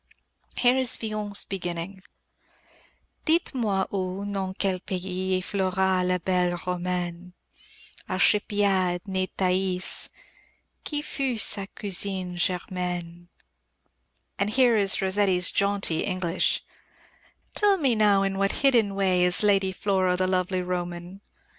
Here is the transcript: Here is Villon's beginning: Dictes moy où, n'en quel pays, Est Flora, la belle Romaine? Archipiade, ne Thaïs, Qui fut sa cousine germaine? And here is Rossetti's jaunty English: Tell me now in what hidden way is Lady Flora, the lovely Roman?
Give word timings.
Here 0.55 0.75
is 0.79 0.97
Villon's 0.97 1.43
beginning: 1.45 2.01
Dictes 3.25 3.53
moy 3.53 3.83
où, 3.91 4.25
n'en 4.25 4.51
quel 4.55 4.79
pays, 4.79 5.37
Est 5.37 5.43
Flora, 5.43 6.03
la 6.03 6.17
belle 6.17 6.55
Romaine? 6.65 7.33
Archipiade, 8.09 9.01
ne 9.07 9.27
Thaïs, 9.37 10.09
Qui 10.83 11.03
fut 11.03 11.37
sa 11.37 11.67
cousine 11.75 12.35
germaine? 12.35 13.27
And 14.39 14.49
here 14.49 14.75
is 14.75 15.03
Rossetti's 15.03 15.51
jaunty 15.51 16.03
English: 16.03 16.63
Tell 17.53 17.77
me 17.77 17.93
now 17.93 18.23
in 18.23 18.39
what 18.39 18.51
hidden 18.63 18.95
way 18.95 19.23
is 19.23 19.43
Lady 19.43 19.71
Flora, 19.71 20.17
the 20.17 20.25
lovely 20.25 20.63
Roman? 20.63 21.21